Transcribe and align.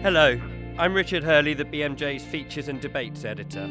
Hello, 0.00 0.40
I'm 0.78 0.94
Richard 0.94 1.24
Hurley, 1.24 1.54
the 1.54 1.64
BMJ's 1.64 2.24
Features 2.24 2.68
and 2.68 2.80
Debates 2.80 3.24
editor. 3.24 3.66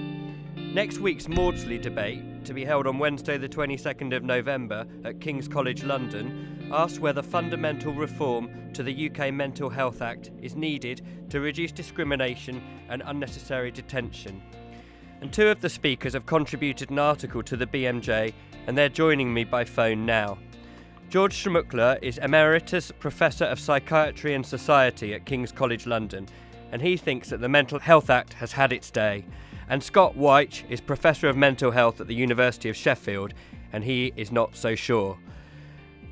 Next 0.57 0.98
week's 0.98 1.30
Maudsley 1.30 1.78
debate, 1.78 2.44
to 2.44 2.54
be 2.54 2.66
held 2.66 2.86
on 2.86 3.00
Wednesday, 3.00 3.38
the 3.38 3.48
22nd 3.48 4.14
of 4.14 4.26
November 4.26 4.86
at 5.05 5.21
King's 5.21 5.48
College 5.48 5.86
London, 5.86 6.70
asks 6.74 7.00
whether 7.00 7.21
fundamental 7.21 7.94
reform 7.94 8.73
to 8.73 8.84
the 8.84 9.09
UK 9.09 9.34
Mental 9.34 9.70
Health 9.70 10.02
Act 10.02 10.32
is 10.41 10.58
needed 10.58 11.02
to 11.30 11.40
reduce 11.40 11.71
discrimination 11.71 12.62
and 12.89 13.04
unnecessary 13.05 13.71
detention. 13.71 14.41
And 15.21 15.32
two 15.32 15.48
of 15.48 15.62
the 15.62 15.70
speakers 15.70 16.12
have 16.12 16.25
contributed 16.25 16.89
an 16.89 17.00
article 17.00 17.41
to 17.44 17.55
the 17.55 17.68
BMJ, 17.68 18.34
and 18.68 18.78
they're 18.78 18.89
joining 18.89 19.34
me 19.34 19.46
by 19.46 19.64
phone 19.64 20.05
now. 20.05 20.38
George 21.10 21.42
Szmukler 21.42 21.98
is 22.02 22.18
Emeritus 22.18 22.91
Professor 22.91 23.45
of 23.45 23.62
Psychiatry 23.62 24.34
and 24.34 24.45
Society 24.45 25.14
at 25.14 25.26
King's 25.26 25.54
College 25.54 25.88
London, 25.88 26.27
and 26.73 26.81
he 26.81 26.98
thinks 26.98 27.30
that 27.30 27.40
the 27.40 27.48
Mental 27.48 27.80
Health 27.80 28.09
Act 28.09 28.34
has 28.34 28.52
had 28.52 28.73
its 28.73 28.91
day. 28.91 29.23
And 29.70 29.81
Scott 29.81 30.17
Weich 30.17 30.70
is 30.70 30.81
Professor 30.81 31.30
of 31.30 31.38
Mental 31.38 31.72
Health 31.72 32.02
at 32.02 32.08
the 32.08 32.16
University 32.16 32.67
of 32.67 32.76
Sheffield, 32.76 33.34
and 33.72 33.86
he 33.86 34.12
is 34.17 34.34
not 34.34 34.58
so 34.58 34.76
sure. 34.76 35.17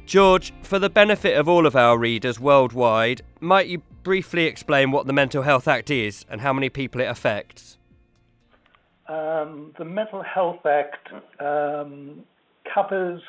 George, 0.05 0.53
for 0.61 0.79
the 0.79 0.89
benefit 0.89 1.37
of 1.37 1.49
all 1.49 1.65
of 1.65 1.75
our 1.75 1.97
readers 1.97 2.39
worldwide, 2.39 3.21
might 3.41 3.67
you 3.67 3.81
briefly 4.03 4.45
explain 4.45 4.91
what 4.91 5.07
the 5.07 5.13
Mental 5.13 5.43
Health 5.43 5.67
Act 5.67 5.91
is 5.91 6.25
and 6.29 6.39
how 6.39 6.53
many 6.53 6.69
people 6.69 7.01
it 7.01 7.09
affects? 7.09 7.77
Um, 9.09 9.73
the 9.77 9.83
Mental 9.83 10.23
Health 10.23 10.65
Act 10.65 11.09
um, 11.41 12.23
covers 12.73 13.21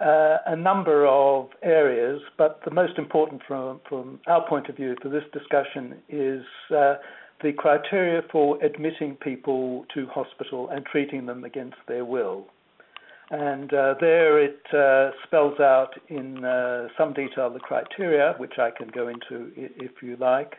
uh, 0.00 0.38
a 0.46 0.56
number 0.56 1.06
of 1.06 1.48
areas, 1.62 2.20
but 2.36 2.60
the 2.64 2.70
most 2.70 2.98
important 2.98 3.42
from, 3.46 3.80
from 3.88 4.20
our 4.26 4.46
point 4.48 4.68
of 4.68 4.76
view 4.76 4.96
for 5.00 5.08
this 5.08 5.22
discussion 5.32 5.94
is 6.08 6.42
uh, 6.74 6.94
the 7.42 7.52
criteria 7.52 8.22
for 8.32 8.62
admitting 8.64 9.16
people 9.16 9.84
to 9.94 10.06
hospital 10.06 10.68
and 10.70 10.84
treating 10.86 11.26
them 11.26 11.44
against 11.44 11.76
their 11.86 12.04
will. 12.04 12.46
And 13.30 13.72
uh, 13.72 13.94
there 14.00 14.42
it 14.42 14.60
uh, 14.72 15.10
spells 15.26 15.58
out 15.60 15.90
in 16.08 16.44
uh, 16.44 16.88
some 16.98 17.14
detail 17.14 17.50
the 17.50 17.60
criteria, 17.60 18.34
which 18.38 18.58
I 18.58 18.70
can 18.70 18.88
go 18.88 19.08
into 19.08 19.50
if 19.56 20.02
you 20.02 20.16
like, 20.16 20.54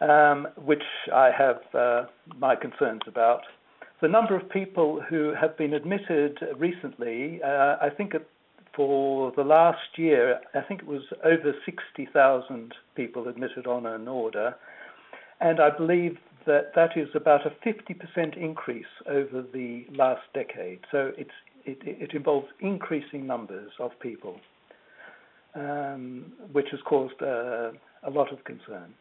um, 0.00 0.48
which 0.56 0.82
I 1.12 1.30
have 1.36 1.60
uh, 1.74 2.04
my 2.38 2.56
concerns 2.56 3.02
about. 3.06 3.42
The 4.00 4.08
number 4.08 4.34
of 4.34 4.48
people 4.50 5.00
who 5.08 5.32
have 5.38 5.56
been 5.56 5.74
admitted 5.74 6.38
recently, 6.58 7.40
uh, 7.44 7.76
I 7.80 7.88
think 7.96 8.14
for 8.74 9.32
the 9.36 9.44
last 9.44 9.96
year, 9.98 10.40
I 10.54 10.60
think 10.62 10.80
it 10.82 10.86
was 10.86 11.02
over 11.24 11.54
60,000 11.64 12.74
people 12.94 13.28
admitted 13.28 13.66
on 13.66 13.86
an 13.86 14.08
order. 14.08 14.54
And 15.40 15.60
I 15.60 15.70
believe 15.70 16.18
that 16.46 16.72
that 16.74 16.96
is 16.96 17.08
about 17.14 17.46
a 17.46 17.50
50% 17.66 18.36
increase 18.36 18.86
over 19.06 19.42
the 19.52 19.86
last 19.94 20.22
decade. 20.34 20.80
So 20.90 21.12
it, 21.16 21.28
it 21.64 22.12
involves 22.14 22.48
increasing 22.60 23.26
numbers 23.26 23.72
of 23.78 23.92
people, 24.00 24.40
um, 25.54 26.32
which 26.52 26.68
has 26.70 26.80
caused 26.84 27.22
uh, 27.22 27.72
a 28.02 28.10
lot 28.10 28.32
of 28.32 28.44
concern. 28.44 28.94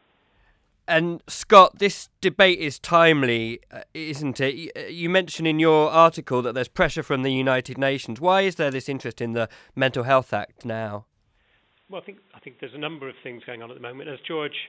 And 0.92 1.24
Scott, 1.26 1.80
this 1.80 2.10
debate 2.20 2.60
is 2.60 2.78
timely, 2.78 3.62
uh, 3.72 3.84
isn't 3.94 4.42
it? 4.42 4.72
Uh, 4.76 4.88
you 4.88 5.10
mentioned 5.10 5.48
in 5.48 5.58
your 5.58 5.90
article 5.90 6.42
that 6.42 6.54
there's 6.54 6.68
pressure 6.68 7.02
from 7.02 7.24
the 7.24 7.32
United 7.32 7.78
Nations. 7.78 8.20
Why 8.20 8.42
is 8.42 8.56
there 8.56 8.70
this 8.70 8.90
interest 8.90 9.22
in 9.22 9.32
the 9.32 9.48
Mental 9.74 10.04
Health 10.04 10.34
Act 10.34 10.66
now? 10.66 11.06
Well, 11.90 12.02
I 12.02 12.06
think 12.06 12.18
I 12.36 12.40
think 12.42 12.58
there's 12.60 12.74
a 12.74 12.78
number 12.78 13.08
of 13.08 13.16
things 13.24 13.42
going 13.46 13.62
on 13.62 13.72
at 13.72 13.76
the 13.76 13.82
moment. 13.82 14.10
As 14.10 14.20
George 14.28 14.68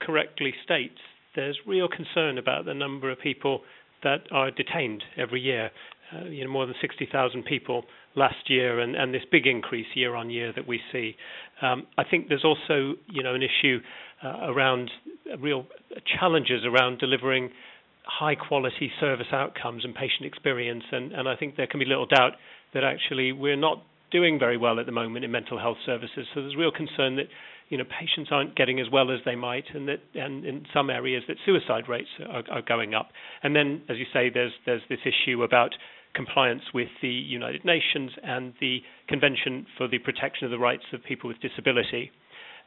correctly 0.00 0.54
states, 0.62 1.00
there's 1.34 1.58
real 1.66 1.88
concern 1.88 2.38
about 2.38 2.64
the 2.64 2.74
number 2.74 3.10
of 3.10 3.18
people 3.18 3.62
that 4.04 4.20
are 4.30 4.52
detained 4.52 5.02
every 5.16 5.40
year. 5.40 5.72
Uh, 6.14 6.26
you 6.26 6.44
know, 6.44 6.50
more 6.50 6.66
than 6.66 6.76
60,000 6.80 7.44
people 7.44 7.82
last 8.14 8.48
year, 8.48 8.78
and, 8.78 8.94
and 8.94 9.12
this 9.12 9.24
big 9.32 9.48
increase 9.48 9.88
year 9.96 10.14
on 10.14 10.30
year 10.30 10.52
that 10.54 10.64
we 10.64 10.80
see. 10.92 11.16
Um, 11.60 11.88
I 11.98 12.04
think 12.04 12.28
there's 12.28 12.44
also, 12.44 12.94
you 13.08 13.24
know, 13.24 13.34
an 13.34 13.42
issue 13.42 13.80
uh, 14.22 14.52
around 14.52 14.88
real 15.40 15.66
challenges 16.18 16.64
around 16.64 16.98
delivering 16.98 17.50
high 18.04 18.34
quality 18.34 18.90
service 19.00 19.26
outcomes 19.32 19.84
and 19.84 19.94
patient 19.94 20.24
experience. 20.24 20.84
And, 20.92 21.12
and 21.12 21.28
I 21.28 21.36
think 21.36 21.56
there 21.56 21.66
can 21.66 21.80
be 21.80 21.86
little 21.86 22.06
doubt 22.06 22.32
that 22.74 22.84
actually 22.84 23.32
we're 23.32 23.56
not 23.56 23.82
doing 24.12 24.38
very 24.38 24.56
well 24.56 24.78
at 24.78 24.86
the 24.86 24.92
moment 24.92 25.24
in 25.24 25.30
mental 25.30 25.58
health 25.58 25.78
services. 25.84 26.26
So 26.34 26.40
there's 26.40 26.56
real 26.56 26.70
concern 26.70 27.16
that 27.16 27.26
you 27.68 27.76
know 27.76 27.84
patients 27.84 28.28
aren't 28.30 28.54
getting 28.54 28.78
as 28.80 28.86
well 28.90 29.10
as 29.10 29.18
they 29.24 29.34
might, 29.34 29.64
and 29.74 29.88
that 29.88 30.00
and 30.14 30.44
in 30.44 30.64
some 30.72 30.90
areas 30.90 31.24
that 31.28 31.36
suicide 31.44 31.88
rates 31.88 32.08
are, 32.28 32.44
are 32.50 32.62
going 32.62 32.94
up. 32.94 33.08
And 33.42 33.56
then, 33.56 33.82
as 33.88 33.96
you 33.98 34.06
say, 34.12 34.30
there's 34.32 34.52
there's 34.64 34.82
this 34.88 35.00
issue 35.04 35.42
about 35.42 35.72
compliance 36.14 36.62
with 36.72 36.88
the 37.02 37.08
United 37.08 37.64
Nations 37.64 38.12
and 38.22 38.54
the 38.60 38.78
Convention 39.08 39.66
for 39.76 39.88
the 39.88 39.98
Protection 39.98 40.46
of 40.46 40.50
the 40.50 40.58
Rights 40.58 40.84
of 40.92 41.02
People 41.04 41.28
with 41.28 41.40
Disability 41.40 42.10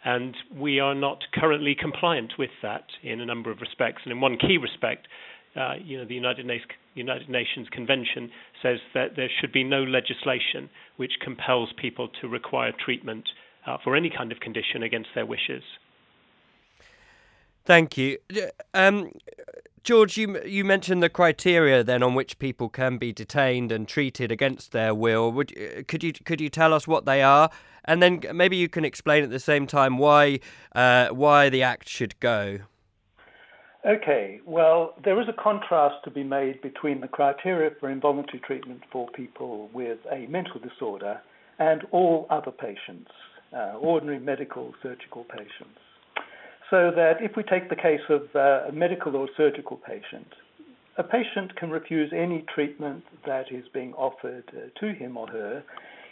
and 0.06 0.36
we 0.56 0.80
are 0.80 0.96
not 0.96 1.20
currently 1.34 1.76
compliant 1.80 2.34
with 2.38 2.52
that 2.62 2.86
in 3.04 3.20
a 3.20 3.26
number 3.26 3.52
of 3.52 3.60
respects. 3.60 4.02
And 4.06 4.12
in 4.12 4.22
one 4.22 4.38
key 4.38 4.58
respect, 4.58 5.08
uh, 5.56 5.74
you 5.84 5.98
know, 5.98 6.06
the 6.06 6.14
United, 6.16 6.46
Na- 6.46 6.56
United, 6.96 7.30
Nations 7.30 7.68
Convention 7.72 8.32
says 8.62 8.80
that 8.94 9.16
there 9.16 9.30
should 9.40 9.52
be 9.52 9.64
no 9.64 9.84
legislation 9.84 10.70
which 10.98 11.14
compels 11.22 11.70
people 11.78 12.10
to 12.22 12.28
require 12.28 12.72
treatment 12.84 13.28
uh, 13.66 13.78
for 13.84 13.96
any 13.96 14.10
kind 14.10 14.32
of 14.32 14.40
condition 14.40 14.84
against 14.84 15.10
their 15.16 15.26
wishes. 15.26 15.64
Thank 17.66 17.98
you. 17.98 18.18
Um, 18.74 19.12
George, 19.84 20.18
you 20.18 20.42
you 20.44 20.66
mentioned 20.66 21.02
the 21.02 21.10
criteria 21.10 21.84
then 21.84 22.04
on 22.04 22.16
which 22.16 22.40
people 22.40 22.70
can 22.70 22.98
be 22.98 23.12
detained 23.12 23.72
and 23.72 23.88
treated 23.88 24.32
against 24.32 24.72
their 24.72 24.94
will. 24.94 25.32
Would 25.32 25.88
could 25.88 26.04
you 26.04 26.14
could 26.14 26.42
you 26.42 26.50
tell 26.50 26.74
us 26.74 26.88
what 26.88 27.06
they 27.06 27.22
are, 27.22 27.50
and 27.86 28.02
then 28.02 28.22
maybe 28.34 28.58
you 28.58 28.70
can 28.70 28.86
explain 28.86 29.24
at 29.24 29.30
the 29.30 29.40
same 29.40 29.68
time 29.68 29.98
why 29.98 30.40
uh, 30.76 31.10
why 31.10 31.50
the 31.50 31.64
act 31.64 31.88
should 31.88 32.20
go. 32.20 32.60
Okay, 33.86 34.42
well, 34.46 34.94
there 35.06 35.22
is 35.22 35.28
a 35.30 35.42
contrast 35.42 36.04
to 36.04 36.12
be 36.12 36.24
made 36.24 36.62
between 36.62 37.00
the 37.00 37.08
criteria 37.08 37.72
for 37.80 37.90
involuntary 37.90 38.40
treatment 38.40 38.82
for 38.92 39.08
people 39.16 39.70
with 39.74 40.00
a 40.12 40.28
mental 40.28 40.60
disorder 40.60 41.22
and 41.60 41.84
all 41.92 42.28
other 42.30 42.52
patients, 42.52 43.10
uh, 43.56 43.78
ordinary 43.80 44.20
medical 44.20 44.74
surgical 44.84 45.24
patients. 45.24 45.80
So 46.70 46.92
that 46.96 47.16
if 47.22 47.36
we 47.36 47.44
take 47.44 47.70
the 47.70 47.76
case 47.76 48.02
of 48.10 48.24
uh, 48.36 48.70
a 48.70 48.72
medical 48.72 49.16
or 49.16 49.28
surgical 49.36 49.78
patient, 49.78 50.28
a 50.98 51.04
patient 51.04 51.56
can 51.56 51.72
refuse 51.72 52.12
any 52.14 52.46
treatment 52.54 53.04
that 53.26 53.52
is 53.52 53.64
being 53.74 53.94
offered 53.94 54.44
uh, 54.50 54.80
to 54.80 54.94
him 54.94 55.18
or 55.18 55.28
her 55.28 55.64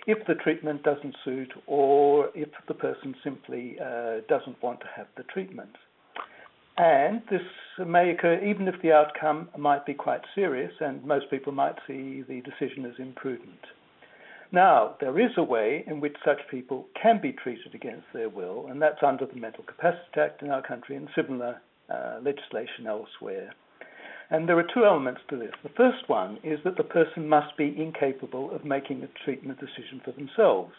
if 0.07 0.25
the 0.25 0.35
treatment 0.35 0.81
doesn't 0.83 1.15
suit 1.25 1.51
or 1.67 2.29
if 2.33 2.47
the 2.67 2.73
person 2.73 3.13
simply 3.23 3.75
uh, 3.79 4.21
doesn't 4.29 4.61
want 4.63 4.79
to 4.79 4.87
have 4.95 5.07
the 5.17 5.23
treatment. 5.23 5.75
And 6.77 7.21
this 7.29 7.41
may 7.85 8.11
occur 8.11 8.39
even 8.43 8.67
if 8.67 8.75
the 8.81 8.93
outcome 8.93 9.49
might 9.57 9.85
be 9.85 9.93
quite 9.93 10.21
serious, 10.35 10.71
and 10.79 11.03
most 11.03 11.29
people 11.29 11.51
might 11.51 11.75
see 11.87 12.23
the 12.27 12.41
decision 12.41 12.85
as 12.85 12.93
imprudent. 12.99 13.59
Now, 14.51 14.95
there 15.01 15.19
is 15.19 15.31
a 15.37 15.43
way 15.43 15.83
in 15.87 15.99
which 15.99 16.15
such 16.23 16.39
people 16.49 16.87
can 17.01 17.19
be 17.21 17.33
treated 17.33 17.75
against 17.75 18.05
their 18.13 18.29
will, 18.29 18.67
and 18.69 18.81
that's 18.81 19.03
under 19.05 19.25
the 19.25 19.35
Mental 19.35 19.63
Capacity 19.63 20.19
Act 20.19 20.41
in 20.41 20.49
our 20.49 20.61
country 20.61 20.95
and 20.95 21.09
similar 21.15 21.61
uh, 21.89 22.19
legislation 22.21 22.87
elsewhere. 22.87 23.53
And 24.29 24.47
there 24.47 24.57
are 24.57 24.67
two 24.73 24.85
elements 24.85 25.21
to 25.29 25.37
this. 25.37 25.53
The 25.63 25.69
first 25.69 26.07
one 26.09 26.37
is 26.43 26.59
that 26.63 26.77
the 26.77 26.83
person 26.83 27.27
must 27.27 27.55
be 27.57 27.75
incapable 27.77 28.51
of 28.51 28.65
making 28.65 29.03
a 29.03 29.23
treatment 29.23 29.59
decision 29.59 30.01
for 30.03 30.11
themselves 30.11 30.73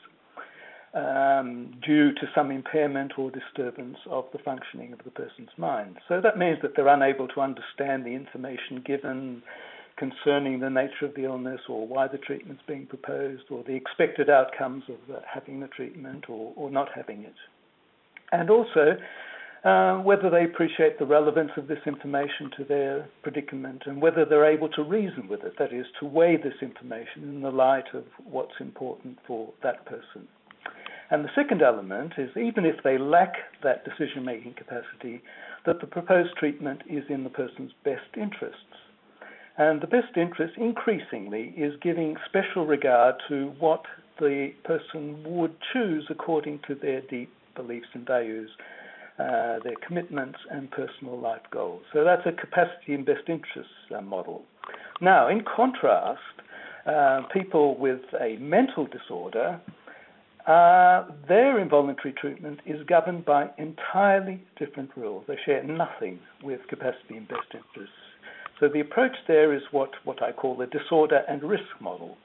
um, 0.95 1.73
due 1.85 2.13
to 2.13 2.29
some 2.35 2.51
impairment 2.51 3.13
or 3.19 3.31
disturbance 3.31 3.99
of 4.11 4.25
the 4.33 4.39
functioning 4.39 4.93
of 4.93 5.01
the 5.05 5.11
person's 5.11 5.51
mind. 5.57 5.97
So 6.09 6.21
that 6.21 6.39
means 6.39 6.59
that 6.63 6.73
they're 6.77 6.89
unable 6.89 7.29
to 7.29 7.41
understand 7.41 8.05
the 8.05 8.15
information 8.15 8.83
given, 8.85 9.43
concerning 9.99 10.61
the 10.61 10.71
nature 10.71 11.05
of 11.05 11.15
the 11.15 11.25
illness 11.25 11.61
or 11.69 11.87
why 11.87 12.07
the 12.09 12.19
treatment's 12.19 12.63
being 12.67 12.87
proposed 12.87 13.45
or 13.51 13.65
the 13.65 13.75
expected 13.75 14.31
outcomes 14.31 14.85
of 14.89 14.97
having 15.33 15.61
the 15.61 15.69
treatment 15.69 16.25
or, 16.29 16.53
or 16.57 16.71
not 16.71 16.89
having 16.95 17.23
it. 17.23 17.35
And 18.33 18.51
also, 18.51 18.97
uh, 19.65 19.99
whether 20.03 20.31
they 20.31 20.45
appreciate 20.45 20.99
the 20.99 21.07
relevance 21.07 21.51
of 21.57 21.67
this 21.67 21.81
information 21.87 22.51
to 22.57 22.65
their 22.65 23.09
predicament 23.23 23.83
and 23.87 24.01
whether 24.01 24.25
they're 24.25 24.51
able 24.51 24.69
to 24.69 24.83
reason 24.83 25.27
with 25.29 25.43
it, 25.43 25.55
that 25.59 25.73
is, 25.73 25.87
to 25.99 26.07
weigh 26.07 26.37
this 26.37 26.55
information 26.63 27.25
in 27.25 27.41
the 27.41 27.51
light 27.51 27.93
of 27.95 28.05
what's 28.25 28.61
important 28.61 29.19
for 29.27 29.53
that 29.63 29.85
person. 29.85 30.29
And 31.11 31.25
the 31.25 31.31
second 31.35 31.63
element 31.63 32.13
is 32.19 32.31
even 32.37 32.65
if 32.65 32.83
they 32.85 32.99
lack 32.99 33.35
that 33.63 33.85
decision 33.85 34.25
making 34.25 34.55
capacity, 34.55 35.23
that 35.67 35.81
the 35.81 35.87
proposed 35.87 36.37
treatment 36.37 36.83
is 36.89 37.05
in 37.09 37.25
the 37.25 37.31
person's 37.31 37.73
best 37.85 38.17
interests. 38.17 38.63
And 39.59 39.81
the 39.81 39.87
best 39.89 40.17
interest 40.17 40.55
increasingly 40.57 41.53
is 41.57 41.75
giving 41.83 42.17
special 42.27 42.65
regard 42.67 43.17
to 43.29 43.53
what 43.59 43.83
the 44.21 44.53
person 44.65 45.23
would 45.27 45.55
choose 45.73 46.07
according 46.11 46.61
to 46.69 46.75
their 46.75 47.01
deep 47.03 47.31
beliefs 47.57 47.89
and 47.93 48.07
values. 48.07 48.51
uh, 49.19 49.59
their 49.65 49.75
commitments, 49.87 50.39
and 50.51 50.71
personal 50.71 51.19
life 51.19 51.43
goals. 51.51 51.83
So 51.93 52.05
that's 52.05 52.23
a 52.27 52.33
capacity 52.33 52.95
and 52.95 53.05
best 53.05 53.29
interests 53.29 53.73
uh, 53.97 54.01
model. 54.01 54.43
Now, 55.01 55.29
in 55.29 55.43
contrast, 55.43 56.21
uh, 56.87 57.23
people 57.33 57.77
with 57.77 58.01
a 58.21 58.37
mental 58.37 58.87
disorder, 58.87 59.61
uh, 60.47 61.05
their 61.29 61.59
involuntary 61.59 62.15
treatment 62.15 62.61
is 62.65 62.87
governed 62.87 63.25
by 63.25 63.51
entirely 63.59 64.41
different 64.59 64.91
rules. 64.97 65.25
They 65.27 65.37
share 65.45 65.63
nothing 65.65 66.21
with 66.43 66.61
capacity 66.69 67.17
and 67.17 67.29
best 67.29 67.49
interests. 67.53 68.08
So 68.61 68.69
the 68.69 68.81
approach 68.81 69.17
there 69.27 69.55
is 69.55 69.63
what, 69.71 69.91
what 70.05 70.23
I 70.23 70.33
call 70.33 70.57
the 70.57 70.67
disorder 70.67 71.23
and 71.29 71.43
risk 71.43 71.81
model. 71.81 72.17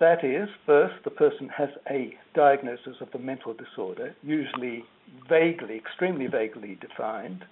That 0.00 0.24
is, 0.24 0.48
first, 0.64 0.94
the 1.04 1.10
person 1.10 1.48
has 1.56 1.70
a 1.90 2.14
diagnosis 2.34 2.96
of 3.00 3.08
a 3.14 3.18
mental 3.18 3.52
disorder, 3.52 4.14
usually 4.22 4.84
vaguely, 5.28 5.76
extremely 5.76 6.28
vaguely 6.28 6.78
defined. 6.80 7.44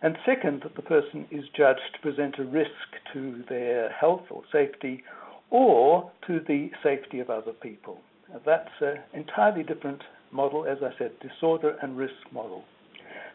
And 0.00 0.16
second, 0.24 0.62
that 0.62 0.76
the 0.76 0.82
person 0.82 1.26
is 1.30 1.44
judged 1.56 1.80
to 1.94 2.00
present 2.00 2.38
a 2.38 2.44
risk 2.44 2.70
to 3.12 3.42
their 3.48 3.90
health 3.90 4.22
or 4.30 4.42
safety 4.52 5.02
or 5.50 6.10
to 6.26 6.40
the 6.46 6.70
safety 6.82 7.20
of 7.20 7.30
other 7.30 7.52
people. 7.52 8.00
That's 8.46 8.70
an 8.80 8.98
entirely 9.12 9.62
different 9.62 10.02
model, 10.30 10.64
as 10.64 10.78
I 10.82 10.96
said, 10.98 11.12
disorder 11.20 11.76
and 11.82 11.96
risk 11.96 12.14
model. 12.32 12.64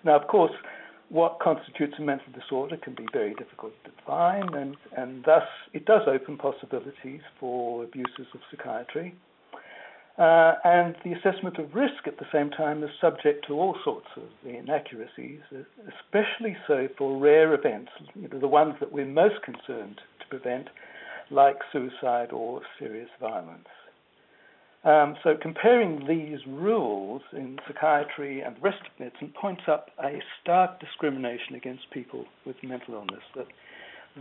Now, 0.04 0.20
of 0.20 0.28
course, 0.28 0.52
what 1.10 1.40
constitutes 1.40 1.94
a 2.00 2.02
mental 2.02 2.32
disorder 2.34 2.78
can 2.78 2.94
be 2.94 3.06
very 3.14 3.34
difficult 3.36 3.74
to 3.84 3.92
define, 3.92 4.54
and, 4.54 4.76
and 4.96 5.24
thus 5.26 5.48
it 5.74 5.86
does 5.86 6.02
open 6.08 6.38
possibilities 6.38 7.22
for 7.40 7.84
abuses 7.84 8.28
of 8.34 8.42
psychiatry. 8.52 9.16
Uh, 10.18 10.56
and 10.64 10.96
the 11.06 11.14
assessment 11.14 11.60
of 11.60 11.76
risk 11.76 12.08
at 12.08 12.18
the 12.18 12.26
same 12.34 12.50
time 12.50 12.84
is 12.84 12.90
subject 13.00 13.46
to 13.48 13.54
all 13.54 13.78
sorts 13.84 14.08
of 14.16 14.24
inaccuracies, 14.44 15.40
especially 15.88 16.58
so 16.68 16.88
for 16.98 17.20
rare 17.20 17.54
events, 17.54 17.92
you 18.16 18.28
know, 18.28 18.40
the 18.40 18.48
ones 18.48 18.74
that 18.80 18.92
we're 18.92 19.06
most 19.06 19.36
concerned 19.44 20.02
to 20.20 20.28
prevent, 20.28 20.70
like 21.30 21.58
suicide 21.72 22.32
or 22.32 22.62
serious 22.80 23.10
violence. 23.22 23.68
Um, 24.88 25.18
so 25.22 25.36
comparing 25.36 26.08
these 26.08 26.40
rules 26.48 27.22
in 27.34 27.60
psychiatry 27.68 28.40
and 28.40 28.56
the 28.56 28.62
rest 28.62 28.80
of 28.80 28.98
medicine 28.98 29.34
points 29.40 29.64
up 29.68 29.90
a 30.02 30.22
stark 30.42 30.80
discrimination 30.80 31.56
against 31.56 31.92
people 31.92 32.24
with 32.46 32.56
mental 32.64 32.94
illness. 32.94 33.24
That 33.36 33.48